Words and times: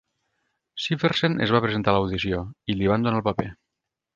Siversen 0.85 1.35
es 1.47 1.53
va 1.57 1.61
presentar 1.65 1.93
a 1.93 1.99
l'audició 1.99 2.43
i 2.75 2.79
li 2.81 2.91
van 2.95 3.07
donar 3.09 3.21
el 3.25 3.29
paper. 3.33 3.51